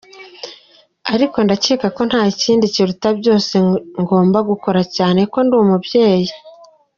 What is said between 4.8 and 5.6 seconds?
cyane ko ndi